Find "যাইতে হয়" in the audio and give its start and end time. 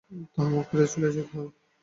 1.15-1.49